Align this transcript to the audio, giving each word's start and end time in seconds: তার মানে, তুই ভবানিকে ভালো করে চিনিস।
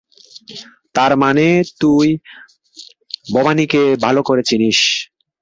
তার 0.95 1.11
মানে, 1.17 1.45
তুই 1.81 2.07
ভবানিকে 3.27 3.81
ভালো 4.03 4.21
করে 4.23 4.41
চিনিস। 4.43 4.79